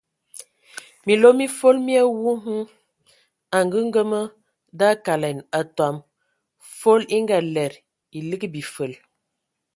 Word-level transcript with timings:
Minlo 1.05 1.29
mi 1.37 1.45
fol 1.57 1.75
mi 1.85 1.93
awu 2.03 2.33
hm 2.45 2.61
angəngəmə 3.57 4.19
da 4.77 4.85
akalɛn 4.93 5.37
atɔm, 5.59 5.95
fol 6.79 7.01
e 7.15 7.17
ngalɛdə 7.25 7.79
e 8.15 8.17
ligi 8.29 8.47
bifəl. 8.53 8.93